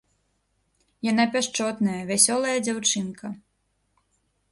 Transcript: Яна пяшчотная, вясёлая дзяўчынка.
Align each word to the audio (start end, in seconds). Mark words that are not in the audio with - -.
Яна 1.11 1.25
пяшчотная, 1.35 1.97
вясёлая 2.13 2.57
дзяўчынка. 2.69 3.27